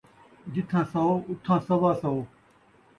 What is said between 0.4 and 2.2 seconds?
جتھاں سو، اتھاں سوا سو